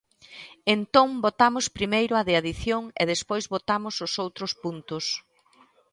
[0.75, 5.05] Entón votamos primeiro a de adición e despois votamos os outros puntos.